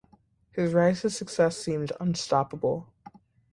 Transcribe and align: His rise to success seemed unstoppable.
His 0.53 0.73
rise 0.73 1.01
to 1.01 1.11
success 1.11 1.57
seemed 1.59 1.91
unstoppable. 1.99 2.91